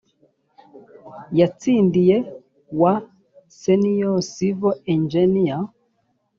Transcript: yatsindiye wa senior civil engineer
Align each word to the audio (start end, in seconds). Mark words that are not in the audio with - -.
yatsindiye 1.39 2.17
wa 2.81 2.93
senior 3.61 4.17
civil 4.33 4.73
engineer 4.93 5.59